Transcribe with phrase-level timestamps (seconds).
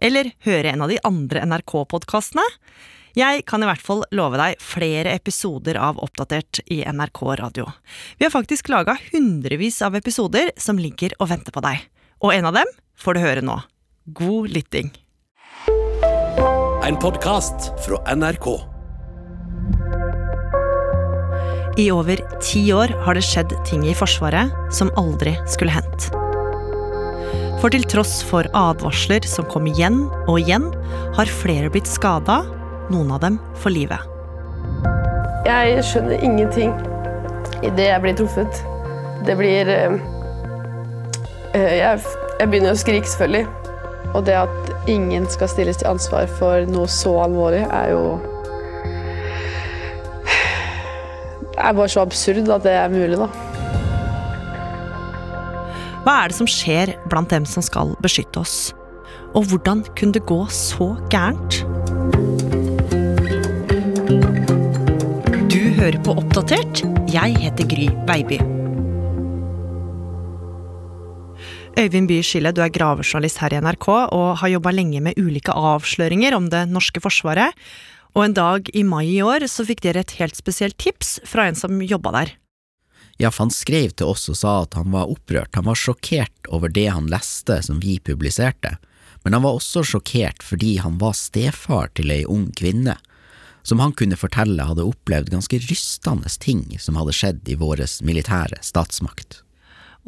[0.00, 2.44] Eller høre en av de andre NRK-podkastene?
[3.18, 7.66] Jeg kan i hvert fall love deg flere episoder av Oppdatert i NRK Radio.
[8.18, 11.82] Vi har faktisk laga hundrevis av episoder som ligger og venter på deg.
[12.22, 12.70] Og en av dem
[13.00, 13.58] får du høre nå.
[14.14, 14.92] God lytting.
[16.86, 18.48] En podkast fra NRK.
[21.80, 26.10] I over ti år har det skjedd ting i Forsvaret som aldri skulle hendt.
[27.60, 30.70] For til tross for advarsler som kom igjen og igjen,
[31.12, 32.38] har flere blitt skada,
[32.88, 34.00] noen av dem for livet.
[35.44, 36.72] Jeg skjønner ingenting
[37.60, 38.62] idet jeg blir truffet.
[39.28, 39.98] Det blir eh,
[41.52, 42.00] eh, jeg,
[42.40, 43.44] jeg begynner å skrike, selvfølgelig.
[44.14, 48.04] Og det at ingen skal stilles til ansvar for noe så alvorlig, er jo
[51.50, 53.49] Det er bare så absurd at det er mulig, da.
[56.00, 58.70] Hva er det som skjer blant dem som skal beskytte oss?
[59.36, 61.60] Og hvordan kunne det gå så gærent?
[65.52, 66.80] Du hører på Oppdatert.
[67.12, 68.40] Jeg heter Gry Veiby.
[71.76, 75.52] Øyvind Bye Skille, du er gravejournalist her i NRK og har jobba lenge med ulike
[75.52, 77.52] avsløringer om det norske forsvaret.
[78.16, 81.50] Og en dag i mai i år så fikk dere et helt spesielt tips fra
[81.50, 82.38] en som jobba der.
[83.20, 86.48] Ja, for han skrev til oss og sa at han var opprørt, han var sjokkert
[86.48, 88.78] over det han leste som vi publiserte,
[89.26, 92.96] men han var også sjokkert fordi han var stefar til ei ung kvinne,
[93.60, 98.62] som han kunne fortelle hadde opplevd ganske rystende ting som hadde skjedd i vår militære
[98.64, 99.42] statsmakt.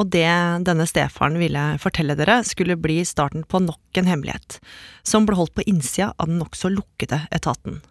[0.00, 0.32] Og det
[0.64, 4.56] denne stefaren ville fortelle dere, skulle bli starten på nok en hemmelighet,
[5.04, 7.82] som ble holdt på innsida av den nokså lukkede etaten.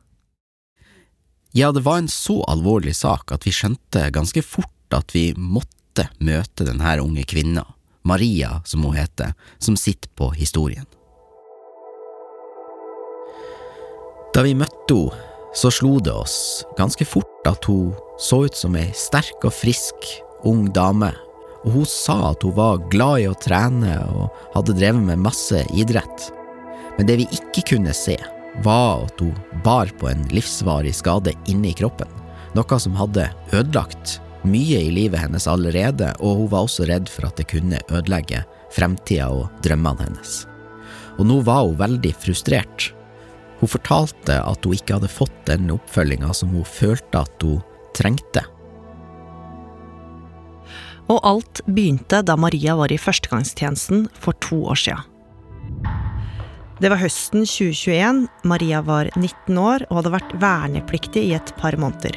[1.53, 6.07] Ja, det var en så alvorlig sak at vi skjønte ganske fort at vi måtte
[6.19, 7.65] møte denne unge kvinna,
[8.07, 10.87] Maria som hun heter, som sitter på historien.
[14.31, 18.77] Da vi møtte henne, så slo det oss ganske fort at hun så ut som
[18.79, 20.07] ei sterk og frisk
[20.47, 21.09] ung dame,
[21.65, 25.59] og hun sa at hun var glad i å trene og hadde drevet med masse
[25.75, 26.29] idrett.
[26.95, 28.15] Men det vi ikke kunne se,
[28.63, 29.35] var at hun
[29.65, 32.07] bar på en livsvarig skade inni kroppen,
[32.55, 37.27] noe som hadde ødelagt mye i livet hennes allerede, og hun var også redd for
[37.27, 38.43] at det kunne ødelegge
[38.73, 40.45] fremtida og drømmene hennes.
[41.19, 42.91] Og nå var hun veldig frustrert.
[43.61, 47.61] Hun fortalte at hun ikke hadde fått den oppfølginga som hun følte at hun
[47.97, 48.45] trengte.
[51.11, 54.99] Og alt begynte da Maria var i førstegangstjenesten for to år sia.
[56.81, 61.77] Det var høsten 2021, Maria var 19 år og hadde vært vernepliktig i et par
[61.77, 62.15] måneder.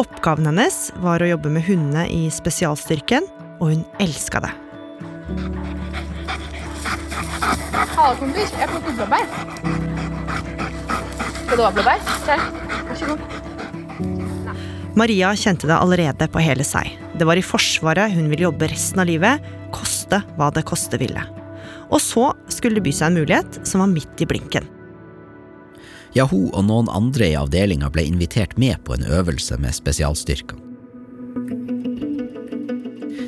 [0.00, 3.26] Oppgaven hennes var å jobbe med hundene i spesialstyrken,
[3.60, 4.52] og hun elska det.
[7.98, 8.54] Hallo, kompis.
[8.56, 9.26] Jeg plukker blåbær.
[11.42, 12.00] Skal du ha blåbær?
[12.24, 12.46] Der.
[12.88, 13.20] Vær så god.
[14.96, 16.96] Maria kjente det allerede på hele seg.
[17.20, 19.44] Det var i Forsvaret hun ville jobbe resten av livet,
[19.76, 21.28] koste hva det koste ville.
[21.92, 24.64] Og så skulle det by seg en mulighet som var midt i blinken.
[26.16, 30.66] Ja, hun og noen andre i avdelinga ble invitert med på en øvelse med spesialstyrkene.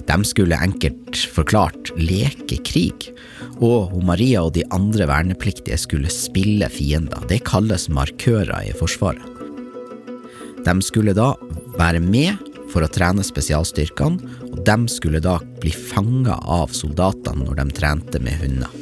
[0.02, 3.06] De skulle enkelt forklart leke krig,
[3.62, 7.22] og Maria og de andre vernepliktige skulle spille fiender.
[7.30, 9.24] Det kalles markører i Forsvaret.
[10.66, 11.32] De skulle da
[11.78, 17.62] være med for å trene spesialstyrkene, og de skulle da bli fanga av soldatene når
[17.62, 18.81] de trente med hunder.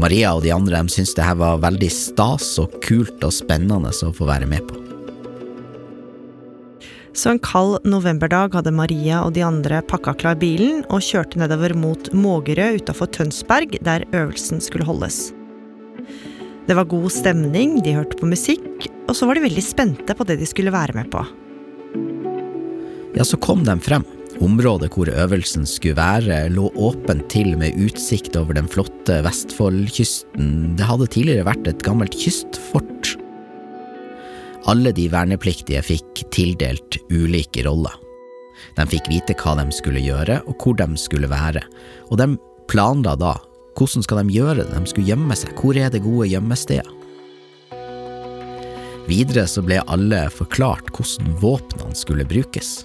[0.00, 3.92] Maria og de andre de syntes det her var veldig stas og kult og spennende
[3.92, 4.78] å få være med på.
[7.12, 11.74] Så en kald novemberdag hadde Maria og de andre pakka klar bilen og kjørte nedover
[11.76, 15.28] mot Mågerø utafor Tønsberg, der øvelsen skulle holdes.
[16.64, 20.24] Det var god stemning, de hørte på musikk, og så var de veldig spente på
[20.24, 21.20] det de skulle være med på.
[23.12, 24.06] Ja, så kom de frem.
[24.42, 30.74] Området hvor øvelsen skulle være, lå åpent til med utsikt over den flotte Vestfoldkysten.
[30.78, 33.12] Det hadde tidligere vært et gammelt kystfort.
[34.66, 37.94] Alle de vernepliktige fikk tildelt ulike roller.
[38.74, 41.62] De fikk vite hva de skulle gjøre, og hvor de skulle være,
[42.10, 42.28] og de
[42.70, 43.36] planla da
[43.78, 46.98] hvordan skal de gjøre det, de skulle gjemme seg, hvor er det gode gjemmestedet?
[49.08, 52.82] Videre så ble alle forklart hvordan våpnene skulle brukes.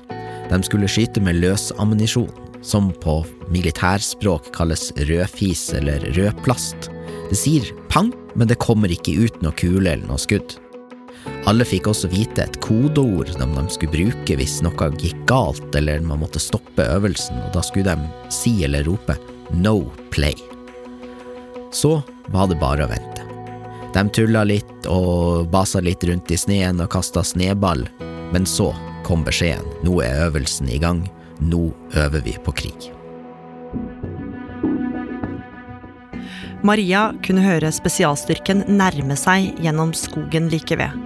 [0.52, 2.32] De skulle skyte med løsammunisjon,
[2.64, 3.20] som på
[3.54, 6.90] militærspråk kalles rødfis eller rødplast.
[7.30, 10.56] Det sier pang, men det kommer ikke ut noe kule eller noe skudd.
[11.48, 16.04] Alle fikk også vite et kodeord som de skulle bruke hvis noe gikk galt eller
[16.04, 19.16] man måtte stoppe øvelsen, og da skulle de si eller rope
[19.56, 19.80] no
[20.12, 20.36] play.
[21.72, 21.98] Så
[22.32, 23.24] var det bare å vente.
[23.96, 27.88] De tulla litt og basa litt rundt i sneen og kasta sneball,
[28.32, 28.74] men så
[29.08, 29.66] kom beskjeden.
[29.88, 31.06] Nå er øvelsen i gang.
[31.40, 32.92] Nå øver vi på krig.
[36.66, 41.06] Maria kunne høre spesialstyrken nærme seg gjennom skogen like ved.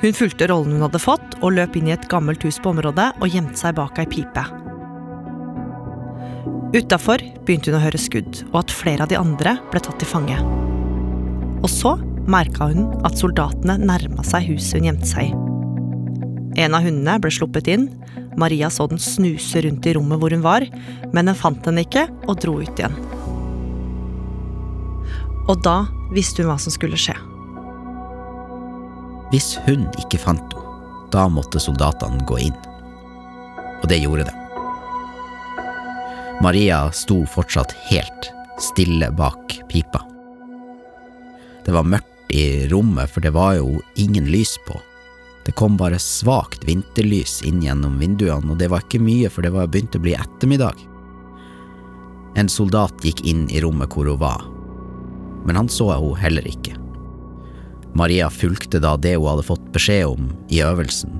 [0.00, 3.10] Hun fulgte rollen hun hadde fått, og løp inn i et gammelt hus på området
[3.20, 4.46] og gjemte seg bak ei pipe.
[6.70, 10.08] Utafor begynte hun å høre skudd, og at flere av de andre ble tatt til
[10.08, 10.38] fange.
[11.60, 11.96] Og så
[12.30, 15.49] merka hun at soldatene nærma seg huset hun gjemte seg i.
[16.58, 17.88] En av hundene ble sluppet inn.
[18.40, 20.66] Maria så den snuse rundt i rommet hvor hun var,
[21.12, 22.96] men den fant den ikke og dro ut igjen.
[25.50, 25.82] Og da
[26.14, 27.16] visste hun hva som skulle skje.
[29.30, 30.56] Hvis hun ikke fant henne,
[31.10, 32.58] da måtte soldatene gå inn.
[33.80, 34.34] Og det gjorde de.
[36.40, 38.30] Maria sto fortsatt helt
[38.62, 40.04] stille bak pipa.
[41.66, 44.78] Det var mørkt i rommet, for det var jo ingen lys på.
[45.46, 49.54] Det kom bare svakt vinterlys inn gjennom vinduene, og det var ikke mye, for det
[49.54, 50.76] var begynt å bli ettermiddag.
[52.38, 54.44] En soldat gikk inn i rommet hvor hun var,
[55.48, 56.76] men han så hun heller ikke.
[57.96, 61.16] Maria fulgte da det hun hadde fått beskjed om i øvelsen.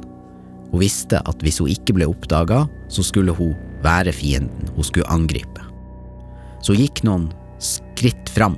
[0.71, 2.63] Hun visste at hvis hun ikke ble oppdaga,
[2.93, 5.65] så skulle hun være fienden hun skulle angripe.
[6.63, 7.31] Så hun gikk noen
[7.61, 8.55] skritt fram,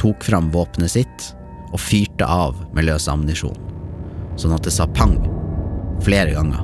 [0.00, 1.30] tok fram våpenet sitt
[1.72, 3.58] og fyrte av med løs ammunisjon,
[4.36, 5.16] sånn at det sa pang
[6.04, 6.62] flere ganger.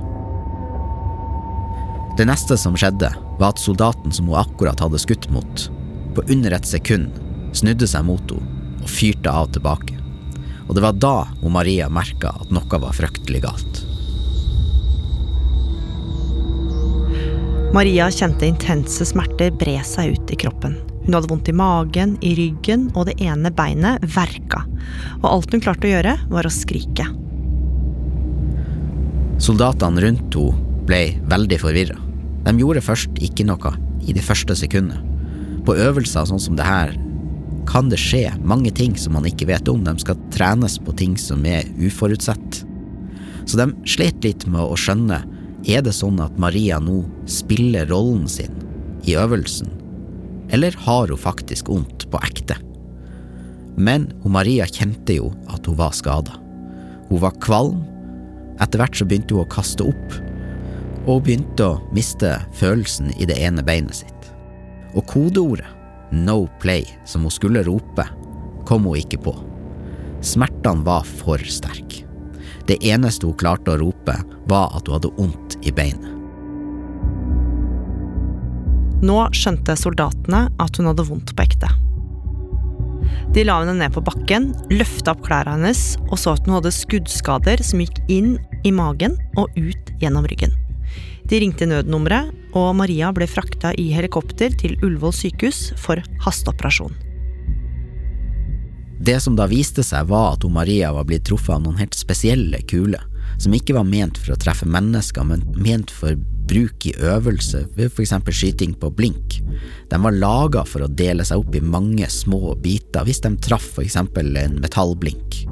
[2.16, 3.08] Det neste som skjedde,
[3.40, 5.68] var at soldaten som hun akkurat hadde skutt mot,
[6.12, 7.08] på under et sekund
[7.56, 9.94] snudde seg mot henne og fyrte av tilbake.
[10.66, 13.82] Og det var da hun Maria merka at noe var fryktelig galt.
[17.72, 20.74] Maria kjente intense smerter bre seg ut i kroppen.
[21.06, 24.66] Hun hadde vondt i magen, i ryggen, og det ene beinet verka.
[25.22, 27.06] Og alt hun klarte å gjøre, var å skrike.
[29.42, 31.00] Soldatene rundt henne ble
[31.30, 31.98] veldig forvirra.
[32.42, 33.72] De gjorde først ikke noe
[34.02, 34.98] i det første sekundet.
[35.66, 36.94] På øvelser sånn som det her
[37.70, 39.84] kan det skje mange ting som man ikke vet om.
[39.86, 42.62] De skal trenes på ting som er uforutsett.
[43.46, 45.22] Så de slet litt med å skjønne
[45.70, 48.54] er det sånn at Maria nå spiller rollen sin
[49.06, 49.70] i øvelsen,
[50.54, 52.58] eller har hun faktisk vondt på ekte?
[53.74, 56.34] Men hun Maria kjente jo at hun var skada.
[57.08, 57.80] Hun var kvalm.
[58.62, 60.18] Etter hvert så begynte hun å kaste opp,
[61.10, 64.28] og begynte å miste følelsen i det ene beinet sitt.
[64.94, 65.66] Og kodeordet
[66.12, 68.06] no play som hun skulle rope,
[68.68, 69.34] kom hun ikke på.
[70.22, 72.04] Smertene var for sterke.
[72.68, 74.14] Det eneste hun klarte å rope,
[74.46, 76.10] var at hun hadde vondt i beinet.
[79.02, 81.72] Nå skjønte soldatene at hun hadde vondt på ekte.
[83.34, 86.74] De la henne ned på bakken, løfta opp klærne hennes og så at hun hadde
[86.76, 90.54] skuddskader som gikk inn i magen og ut gjennom ryggen.
[91.28, 96.92] De ringte nødnummeret, og Maria ble frakta i helikopter til Ullevål sykehus for hasteoperasjon.
[99.02, 102.60] Det som da viste seg, var at Maria var blitt truffet av noen helt spesielle
[102.70, 103.02] kuler,
[103.40, 106.18] som ikke var ment for å treffe mennesker, men ment for
[106.52, 108.12] bruk i øvelse ved f.eks.
[108.28, 109.40] skyting på blink.
[109.90, 113.72] De var laga for å dele seg opp i mange små biter hvis de traff
[113.78, 113.96] f.eks.
[113.96, 115.42] en metallblink.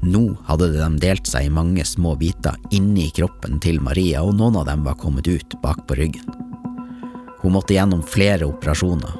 [0.00, 4.56] Nå hadde de delt seg i mange små biter inni kroppen til Maria, og noen
[4.56, 6.24] av dem var kommet ut bak på ryggen.
[7.42, 9.18] Hun måtte gjennom flere operasjoner.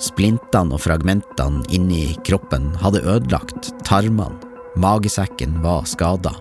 [0.00, 4.38] Splintene og fragmentene inni kroppen hadde ødelagt tarmene,
[4.78, 6.32] magesekken var skada,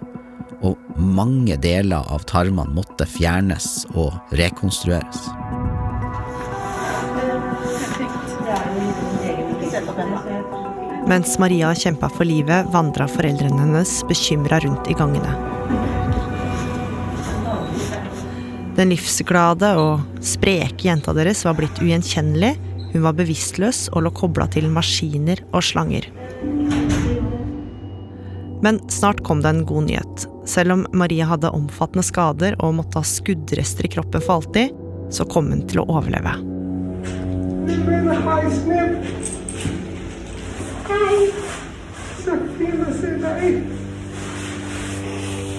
[0.62, 5.28] og mange deler av tarmene måtte fjernes og rekonstrueres.
[11.08, 15.32] Mens Maria kjempa for livet, vandra foreldrene hennes bekymra rundt i gangene.
[18.76, 22.52] Den livsglade og spreke jenta deres var blitt ugjenkjennelig.
[22.92, 26.10] Hun var bevisstløs og lå kobla til maskiner og slanger.
[28.62, 30.28] Men snart kom det en god nyhet.
[30.48, 34.76] Selv om Maria hadde omfattende skader og måtte ha skuddrester i kroppen for alltid,
[35.10, 36.36] så kom hun til å overleve.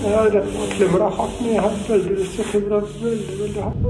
[0.09, 2.69] Er redd for å klemme deg hardt, men jeg har veldig lyst til å klemme
[2.73, 3.83] deg veldig, veldig hardt.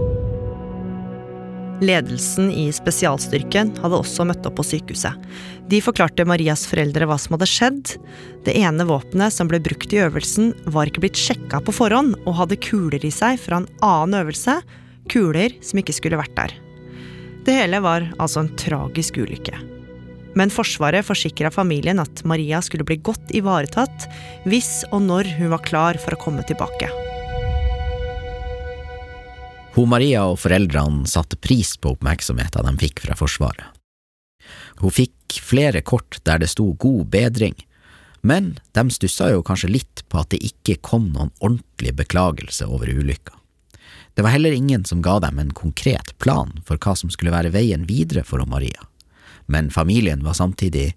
[1.79, 5.15] Ledelsen i spesialstyrken hadde også møtt opp på sykehuset.
[5.71, 7.95] De forklarte Marias foreldre hva som hadde skjedd.
[8.47, 12.39] Det ene våpenet som ble brukt i øvelsen, var ikke blitt sjekka på forhånd og
[12.41, 14.59] hadde kuler i seg fra en annen øvelse,
[15.13, 16.57] kuler som ikke skulle vært der.
[17.47, 19.78] Det hele var altså en tragisk ulykke.
[20.37, 24.09] Men Forsvaret forsikra familien at Maria skulle bli godt ivaretatt
[24.49, 26.91] hvis og når hun var klar for å komme tilbake.
[29.79, 33.67] Hun Maria og foreldrene satte pris på oppmerksomheten de fikk fra Forsvaret.
[34.79, 37.55] Hun fikk flere kort der det sto god bedring,
[38.21, 42.91] men de stussa jo kanskje litt på at det ikke kom noen ordentlig beklagelse over
[42.91, 43.35] ulykka.
[44.19, 47.53] Det var heller ingen som ga dem en konkret plan for hva som skulle være
[47.55, 48.83] veien videre for Maria,
[49.49, 50.93] men familien var samtidig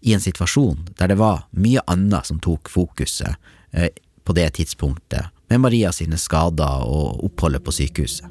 [0.00, 3.36] i en situasjon der det var mye annet som tok fokuset
[3.76, 3.92] eh,
[4.24, 8.28] på det tidspunktet med Maria sine skader og oppholdet på sykehuset.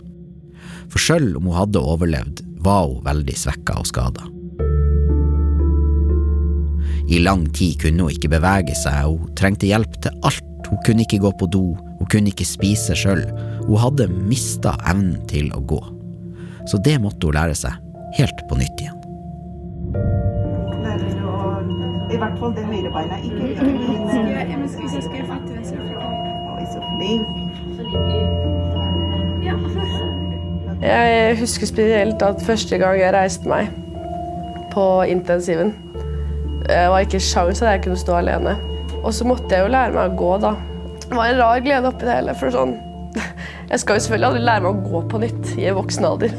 [0.89, 4.25] For selv om hun hadde overlevd, var hun veldig svekka og skada.
[7.09, 11.05] I lang tid kunne hun ikke bevege seg, hun trengte hjelp til alt, hun kunne
[11.05, 11.63] ikke gå på do,
[11.99, 13.23] hun kunne ikke spise sjøl,
[13.65, 15.81] hun hadde mista evnen til å gå.
[16.69, 17.75] Så det måtte hun lære seg
[18.19, 18.98] helt på nytt igjen.
[19.95, 21.41] Å
[22.09, 23.25] I hvert fall det høyre beinet.
[23.25, 23.47] Ikke.
[23.55, 25.75] Ja, men hvis jeg skal fatte så
[26.53, 27.33] Oi, så flink.
[29.45, 29.55] Ja.
[30.81, 33.71] Jeg husker spesielt at første gang jeg reiste meg
[34.73, 35.73] på intensiven,
[36.69, 38.55] det var ikke sjans at jeg kunne stå alene.
[38.99, 40.53] Og så måtte jeg jo lære meg å gå, da.
[41.07, 42.35] Det var en rar glede oppi det hele.
[42.37, 42.77] for sånn,
[43.71, 46.35] Jeg skal jo selvfølgelig aldri lære meg å gå på nytt i voksen alder.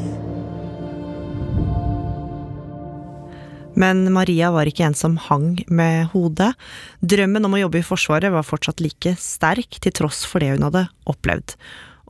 [3.81, 6.53] Men Maria var ikke en som hang med hodet.
[7.01, 10.67] Drømmen om å jobbe i Forsvaret var fortsatt like sterk, til tross for det hun
[10.69, 11.57] hadde opplevd.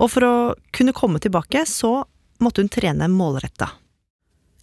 [0.00, 0.34] Og for å
[0.74, 2.00] kunne komme tilbake, så
[2.42, 3.68] måtte hun trene målretta.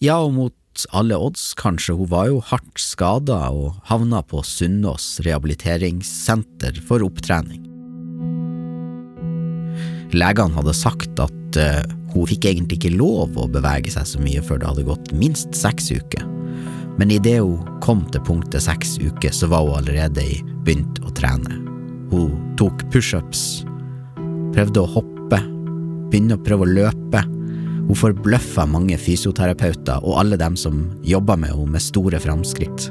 [0.04, 5.18] Ja, og mot alle odds, kanskje, hun var jo hardt skada og havna på Sunnaas
[5.26, 7.64] rehabiliteringssenter for opptrening.
[10.18, 11.84] Legene hadde sagt at uh,
[12.14, 15.58] hun fikk egentlig ikke lov å bevege seg så mye før det hadde gått minst
[15.58, 16.24] seks uker.
[16.98, 21.14] Men idet hun kom til punktet seks uker, så var hun allerede i begynt å
[21.18, 21.62] trene.
[22.12, 23.64] Hun tok pushups,
[24.56, 25.40] prøvde å hoppe,
[26.10, 27.24] begynne å prøve å løpe.
[27.88, 32.90] Hun forbløffa mange fysioterapeuter og alle dem som jobba med henne med store framskritt.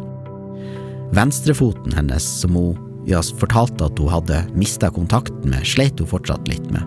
[1.16, 6.48] Venstrefoten hennes, som hun ja, fortalte at hun hadde mista kontakten med, sleit hun fortsatt
[6.50, 6.82] litt med.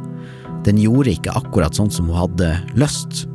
[0.68, 3.26] Den gjorde ikke akkurat sånn som hun hadde lyst,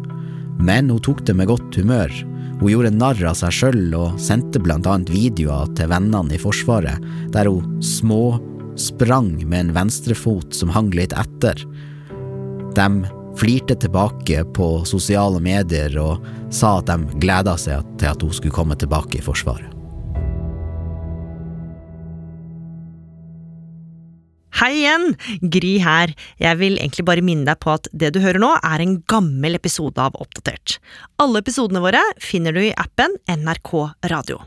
[0.61, 2.13] men hun tok det med godt humør.
[2.61, 7.03] Hun gjorde narr av seg sjøl og sendte blant annet videoer til vennene i Forsvaret,
[7.35, 11.61] der hun småsprang med en venstrefot som hang litt etter.
[12.79, 12.89] De
[13.39, 18.55] flirte tilbake på sosiale medier og sa at de gleda seg til at hun skulle
[18.55, 19.74] komme tilbake i Forsvaret.
[24.65, 25.11] Hei igjen!
[25.53, 26.15] Gry her.
[26.41, 29.59] Jeg vil egentlig bare minne deg på at det du hører nå, er en gammel
[29.59, 30.79] episode av Oppdatert.
[31.21, 33.75] Alle episodene våre finner du i appen NRK
[34.09, 34.39] Radio.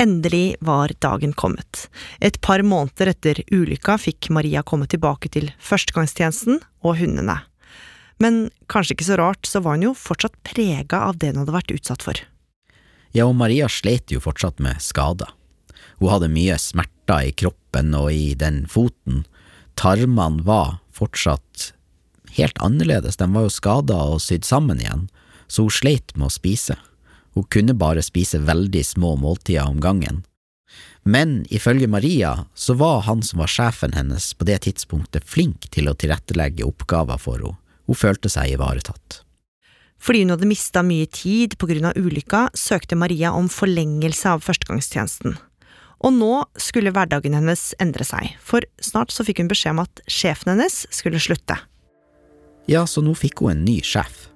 [0.00, 1.90] Endelig var dagen kommet.
[2.24, 7.42] Et par måneder etter ulykka fikk Maria komme tilbake til førstegangstjenesten og hundene.
[8.24, 11.60] Men kanskje ikke så rart, så var hun jo fortsatt prega av det hun hadde
[11.60, 12.24] vært utsatt for.
[13.12, 15.36] Ja, og Maria slet jo fortsatt med skader.
[16.04, 19.22] Hun hadde mye smerter i kroppen og i den foten.
[19.80, 21.70] Tarmene var fortsatt
[22.36, 25.06] helt annerledes, de var jo skada og sydd sammen igjen,
[25.48, 26.76] så hun sleit med å spise.
[27.32, 30.20] Hun kunne bare spise veldig små måltider om gangen.
[31.08, 35.88] Men ifølge Maria så var han som var sjefen hennes på det tidspunktet flink til
[35.88, 37.56] å tilrettelegge oppgaver for henne.
[37.88, 39.22] Hun følte seg ivaretatt.
[40.04, 44.44] Fordi hun hadde mista mye tid på grunn av ulykka, søkte Maria om forlengelse av
[44.44, 45.36] førstegangstjenesten.
[46.04, 50.02] Og nå skulle hverdagen hennes endre seg, for snart så fikk hun beskjed om at
[50.10, 51.56] sjefen hennes skulle slutte.
[52.68, 54.26] Ja, så nå fikk hun en ny sjef.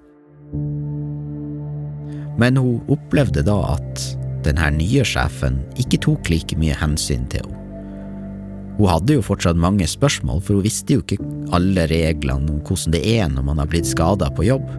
[2.39, 4.03] Men hun opplevde da at
[4.45, 7.55] denne nye sjefen ikke tok like mye hensyn til henne.
[8.79, 11.17] Hun hadde jo fortsatt mange spørsmål, for hun visste jo ikke
[11.51, 14.69] alle reglene om hvordan det er når man har blitt skada på jobb.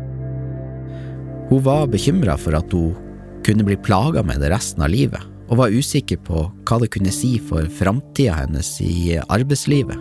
[1.50, 2.96] Hun var bekymra for at hun
[3.44, 5.20] kunne bli plaga med det resten av livet,
[5.50, 9.98] og var usikker på hva det kunne si for framtida hennes i arbeidslivet.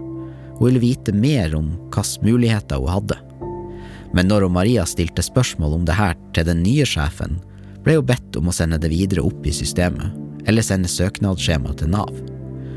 [0.60, 3.18] Hun ville vite mer om hvilke muligheter hun hadde.
[4.14, 7.40] Men når Maria stilte spørsmål om det her til den nye sjefen,
[7.86, 10.14] ble hun bedt om å sende det videre opp i systemet,
[10.50, 12.14] eller sende søknadsskjema til Nav.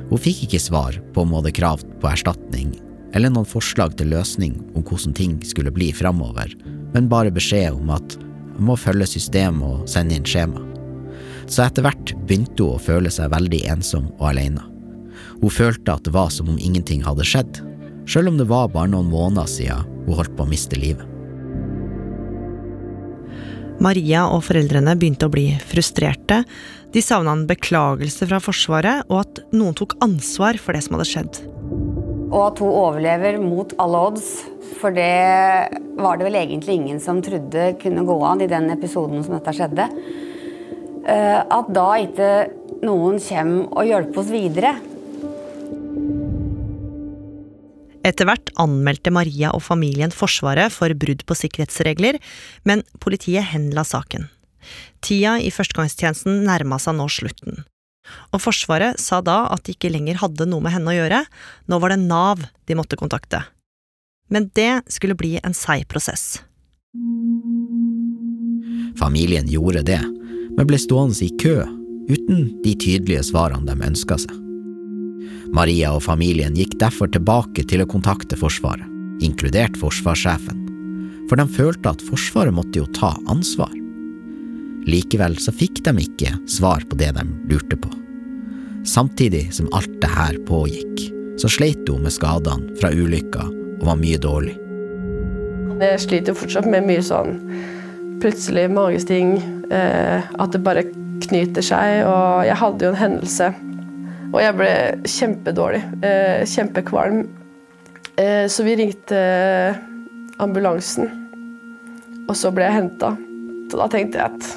[0.09, 2.75] Hun fikk ikke svar på om hun hadde krav på erstatning,
[3.12, 6.52] eller noen forslag til løsning om hvordan ting skulle bli framover,
[6.93, 8.19] men bare beskjed om at
[8.57, 10.72] hun må følge systemet og sende inn skjema.
[11.52, 14.64] Så etter hvert begynte hun å føle seg veldig ensom og alene.
[15.42, 17.61] Hun følte at det var som om ingenting hadde skjedd,
[18.09, 21.04] selv om det var bare noen måneder siden hun holdt på å miste livet.
[23.82, 26.42] Maria og foreldrene begynte å bli frustrerte.
[26.94, 31.09] De savna en beklagelse fra Forsvaret, og at noen tok ansvar for det som hadde
[31.11, 31.40] skjedd.
[32.32, 34.28] Og at hun overlever mot alle odds.
[34.78, 35.11] For det
[35.99, 39.56] var det vel egentlig ingen som trodde kunne gå an i den episoden som dette
[39.56, 39.88] skjedde.
[41.02, 42.32] Eh, at da ikke
[42.87, 44.73] noen kommer og hjelper oss videre.
[48.02, 52.18] Etter hvert anmeldte Maria og familien Forsvaret for brudd på sikkerhetsregler,
[52.66, 54.26] men politiet henla saken.
[55.02, 57.62] Tida i førstegangstjenesten nærma seg nå slutten.
[58.35, 61.23] Og Forsvaret sa da at de ikke lenger hadde noe med henne å gjøre,
[61.71, 63.44] nå var det Nav de måtte kontakte.
[64.32, 66.42] Men det skulle bli en seig prosess.
[68.99, 70.00] Familien gjorde det,
[70.56, 71.61] men ble stående i kø
[72.11, 74.35] uten de tydelige svarene de ønska seg.
[75.52, 78.88] Maria og familien gikk derfor tilbake til å kontakte Forsvaret,
[79.23, 80.62] inkludert forsvarssjefen,
[81.28, 83.73] for de følte at Forsvaret måtte jo ta ansvar.
[84.88, 87.92] Likevel så fikk de ikke svar på det de lurte på.
[88.88, 91.04] Samtidig som alt det her pågikk,
[91.38, 93.44] så sleit hun med skadene fra ulykka
[93.78, 94.56] og var mye dårlig.
[95.82, 97.38] Jeg sliter fortsatt med mye sånn
[98.23, 99.37] plutselig magesting,
[99.73, 100.85] at det bare
[101.23, 102.02] knyter seg.
[102.09, 103.50] Og jeg hadde jo en hendelse,
[104.33, 104.73] og jeg ble
[105.14, 105.83] kjempedårlig.
[106.05, 107.25] Eh, kjempekvalm.
[108.17, 109.21] Eh, så vi ringte
[110.43, 111.11] ambulansen,
[112.29, 113.14] og så ble jeg henta.
[113.71, 114.49] Så da tenkte jeg at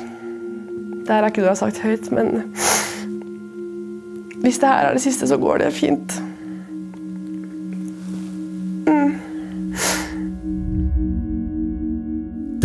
[1.06, 2.48] det her er ikke noe jeg har sagt høyt, men
[4.42, 6.16] hvis det her er det siste, så går det fint.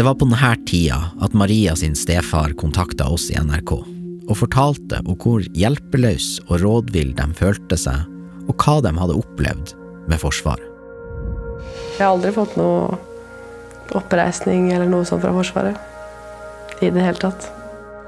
[0.00, 5.02] Det var på denne tida at Maria sin stefar kontakta oss i NRK og fortalte
[5.02, 8.06] om hvor hjelpeløs og rådvill de følte seg,
[8.48, 9.74] og hva de hadde opplevd
[10.08, 10.64] med Forsvaret.
[11.98, 12.96] Jeg har aldri fått noe
[14.00, 15.76] oppreisning eller noe sånt fra Forsvaret.
[16.80, 17.52] I det hele tatt.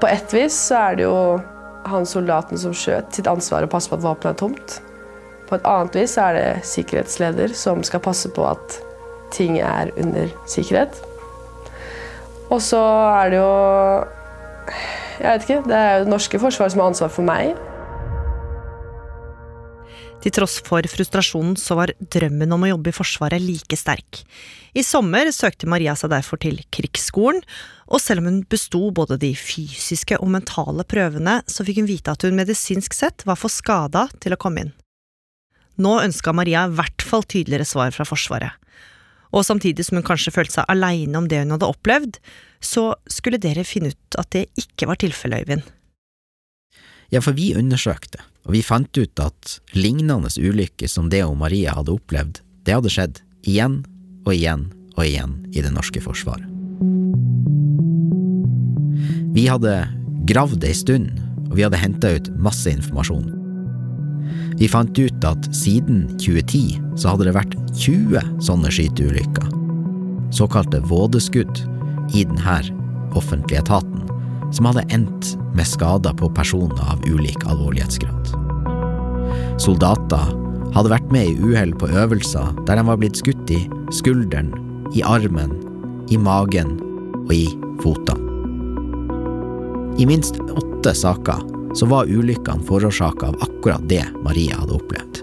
[0.01, 1.15] På ett vis så er det jo
[1.93, 4.79] han soldaten som skjøt, sitt ansvar å passe på at våpenet er tomt.
[5.45, 8.81] På et annet vis er det sikkerhetsleder som skal passe på at
[9.37, 11.03] ting er under sikkerhet.
[12.53, 12.79] Og så
[13.17, 13.53] er det jo
[15.19, 15.61] Jeg vet ikke.
[15.67, 17.53] Det er jo det norske forsvaret som har ansvar for meg.
[20.23, 24.21] Til tross for frustrasjonen så var drømmen om å jobbe i Forsvaret like sterk.
[24.71, 27.41] I sommer søkte Maria seg derfor til Krigsskolen,
[27.91, 32.15] og selv om hun besto både de fysiske og mentale prøvene, så fikk hun vite
[32.15, 34.73] at hun medisinsk sett var for skada til å komme inn.
[35.83, 38.62] Nå ønska Maria i hvert fall tydeligere svar fra Forsvaret.
[39.33, 42.19] Og samtidig som hun kanskje følte seg aleine om det hun hadde opplevd,
[42.63, 45.65] så skulle dere finne ut at det ikke var tilfellet, Øyvind.
[47.13, 51.75] Ja, for vi undersøkte, og vi fant ut at lignende ulykker som det og Maria
[51.77, 53.83] hadde opplevd, det hadde skjedd igjen
[54.23, 56.49] og igjen og igjen i det norske forsvaret.
[59.33, 59.75] Vi hadde
[60.29, 61.09] gravd ei stund,
[61.49, 63.42] og vi hadde henta ut masse informasjon.
[64.59, 69.49] Vi fant ut at siden 2010 så hadde det vært 20 sånne skyteulykker,
[70.33, 71.63] såkalte vådeskudd,
[72.13, 72.57] i denne
[73.17, 74.03] offentlige etaten,
[74.53, 78.33] som hadde endt med skader på personer av ulik alvorlighetsgrad.
[79.61, 80.33] Soldater
[80.73, 83.63] hadde vært med i uhell på øvelser der de var blitt skutt i
[83.93, 84.51] skulderen,
[84.93, 85.55] i armen,
[86.13, 86.75] i magen
[87.23, 87.47] og i
[87.81, 88.29] fotene.
[90.01, 95.21] I minst åtte saker så var ulykkene forårsaka av akkurat det Maria hadde opplevd.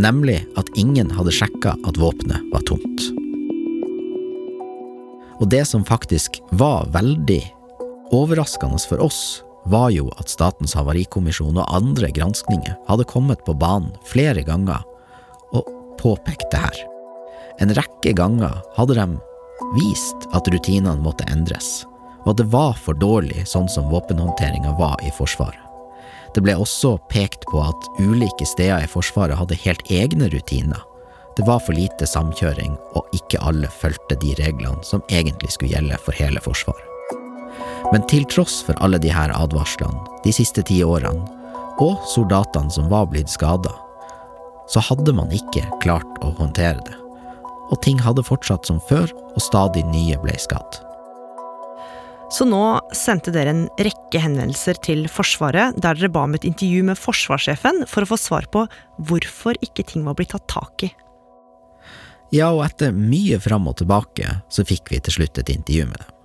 [0.00, 3.06] Nemlig at ingen hadde sjekka at våpenet var tomt.
[5.40, 7.40] Og det som faktisk var veldig
[8.12, 13.92] overraskende for oss, var jo at Statens havarikommisjon og andre granskninger hadde kommet på banen
[14.08, 14.82] flere ganger
[15.52, 15.68] og
[16.00, 16.78] påpekt det her.
[17.60, 19.06] En rekke ganger hadde de
[19.76, 21.84] vist at rutinene måtte endres,
[22.24, 25.60] og at det var for dårlig sånn som våpenhåndteringa var i Forsvaret.
[26.34, 30.84] Det ble også pekt på at ulike steder i Forsvaret hadde helt egne rutiner.
[31.36, 35.98] Det var for lite samkjøring, og ikke alle fulgte de reglene som egentlig skulle gjelde
[36.04, 36.86] for hele Forsvaret.
[37.90, 41.24] Men til tross for alle disse advarslene de siste ti årene,
[41.80, 43.72] og soldatene som var blitt skada,
[44.70, 46.98] så hadde man ikke klart å håndtere det.
[47.70, 50.78] Og ting hadde fortsatt som før, og stadig nye ble skadd.
[52.30, 52.62] Så nå
[52.94, 57.82] sendte dere en rekke henvendelser til Forsvaret der dere ba om et intervju med forsvarssjefen
[57.90, 58.64] for å få svar på
[59.08, 60.90] hvorfor ikke ting var blitt tatt tak i.
[62.30, 65.98] Ja, og etter mye fram og tilbake så fikk vi til slutt et intervju med
[65.98, 66.16] dem.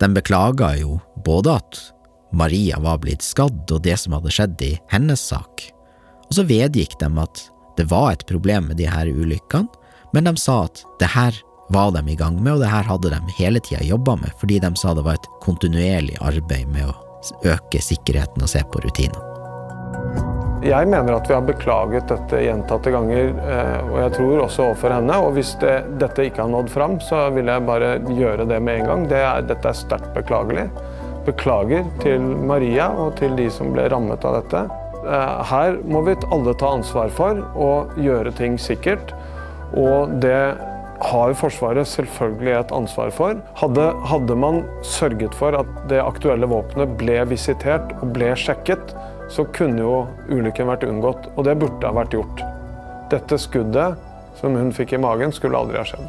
[0.00, 1.80] De beklaga jo både at
[2.32, 5.68] Maria var blitt skadd og det som hadde skjedd i hennes sak,
[6.28, 7.44] og så vedgikk de at
[7.78, 9.68] det var et problem med de her ulykkene,
[10.16, 11.36] men de sa at det her
[11.68, 14.60] var de i gang med, og det her hadde de hele tida jobba med, fordi
[14.64, 16.96] de sa det var et kontinuerlig arbeid med å
[17.48, 19.28] øke sikkerheten og se på rutinene.
[20.58, 24.94] Jeg mener at vi har beklaget dette gjentatte ganger, eh, og jeg tror også overfor
[24.96, 25.18] henne.
[25.22, 28.80] Og hvis det, dette ikke har nådd fram, så vil jeg bare gjøre det med
[28.80, 29.04] en gang.
[29.12, 30.66] Det er, dette er sterkt beklagelig.
[31.28, 34.64] Beklager til Maria og til de som ble rammet av dette.
[35.06, 39.14] Eh, her må vi alle ta ansvar for å gjøre ting sikkert.
[39.78, 40.42] Og det
[41.00, 43.38] har Forsvaret selvfølgelig et ansvar for.
[43.60, 48.94] Hadde, hadde, man sørget for at det aktuelle våpenet ble visitert og ble sjekket,
[49.30, 49.96] så kunne jo
[50.32, 52.42] ulykken vært unngått, og det burde ha vært gjort.
[53.12, 53.98] Dette skuddet
[54.40, 56.08] som hun fikk i magen, skulle aldri ha skjedd.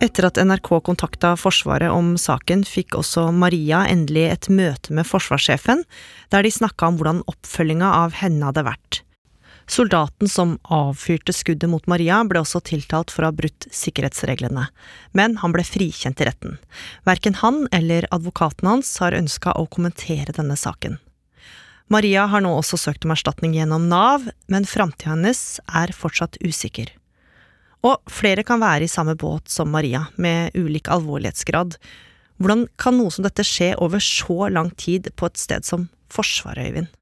[0.00, 5.84] Etter at NRK kontakta Forsvaret om saken, fikk også Maria endelig et møte med forsvarssjefen,
[6.32, 9.02] der de snakka om hvordan oppfølginga av henne hadde vært.
[9.70, 14.64] Soldaten som avfyrte skuddet mot Maria, ble også tiltalt for å ha brutt sikkerhetsreglene,
[15.14, 16.56] men han ble frikjent i retten.
[17.06, 20.98] Verken han eller advokaten hans har ønska å kommentere denne saken.
[21.86, 26.90] Maria har nå også søkt om erstatning gjennom Nav, men framtida hennes er fortsatt usikker.
[27.86, 31.78] Og flere kan være i samme båt som Maria, med ulik alvorlighetsgrad.
[32.42, 36.66] Hvordan kan noe som dette skje over så lang tid på et sted som Forsvaret,
[36.66, 36.96] Øyvind?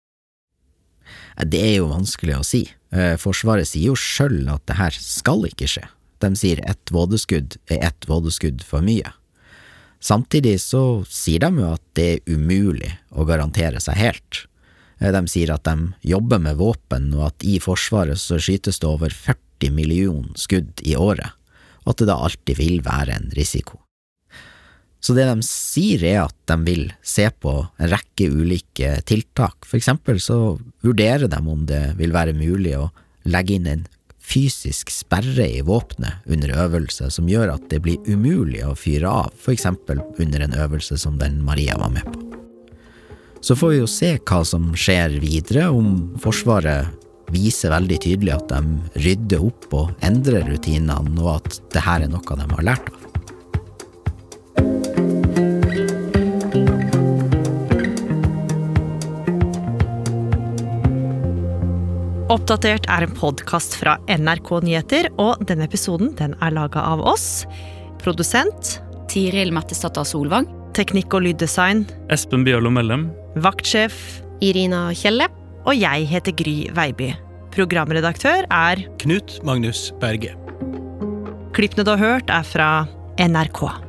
[1.47, 2.65] Det er jo vanskelig å si.
[2.91, 5.85] Eh, Forsvaret sier jo sjøl at det her skal ikke skje.
[6.19, 9.13] De sier ett vådeskudd er ett vådeskudd for mye.
[10.03, 14.45] Samtidig så sier de jo at det er umulig å garantere seg helt.
[14.99, 18.91] Eh, de sier at de jobber med våpen, og at i Forsvaret så skytes det
[18.91, 21.35] over 40 millioner skudd i året,
[21.85, 23.79] og at det da alltid vil være en risiko.
[25.01, 29.69] Så det de sier er at de vil se på en rekke ulike tiltak.
[29.69, 32.89] For eksempel så vurderer de om det vil være mulig å
[33.29, 33.87] legge inn en
[34.29, 39.33] fysisk sperre i våpenet under øvelse som gjør at det blir umulig å fyre av,
[39.41, 42.25] for eksempel under en øvelse som den Maria var med på.
[43.41, 46.91] Så får vi jo se hva som skjer videre, om Forsvaret
[47.33, 52.11] viser veldig tydelig at de rydder opp og endrer rutinene, og at det her er
[52.13, 52.98] noe de har lært av.
[62.29, 67.47] Oppdatert er en podkast fra NRK Nyheter, og denne episoden den er laga av oss.
[68.03, 68.75] Produsent
[69.09, 70.45] Tiril Mattisdatter Solvang.
[70.77, 73.07] Teknikk og lyddesign Espen Bjørlo Mellem.
[73.41, 73.97] Vaktsjef
[74.45, 75.31] Irina Kjelle.
[75.65, 77.15] Og jeg heter Gry Veiby.
[77.57, 80.37] Programredaktør er Knut Magnus Berge.
[81.57, 82.71] Klippene du har hørt, er fra
[83.25, 83.88] NRK.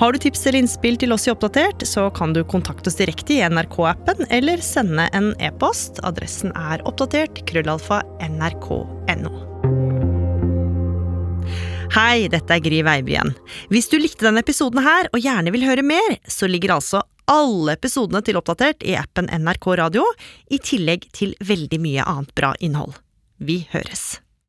[0.00, 3.34] Har du tips eller innspill til oss i Oppdatert, så kan du kontakte oss direkte
[3.34, 6.00] i NRK-appen eller sende en e-post.
[6.08, 9.32] Adressen er oppdatert krøllalfa nrk.no.
[11.92, 13.34] Hei, dette er Gry Veiby igjen.
[13.68, 17.76] Hvis du likte denne episoden her, og gjerne vil høre mer, så ligger altså alle
[17.76, 20.08] episodene til Oppdatert i appen NRK Radio,
[20.48, 22.96] i tillegg til veldig mye annet bra innhold.
[23.36, 24.14] Vi høres!